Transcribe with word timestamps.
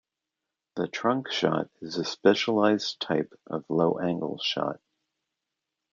The 0.77 0.87
trunk 0.87 1.29
shot 1.29 1.69
is 1.79 1.97
a 1.99 2.03
specialized 2.03 2.99
type 3.01 3.35
of 3.45 3.65
low-angle 3.69 4.39
shot. 4.39 4.79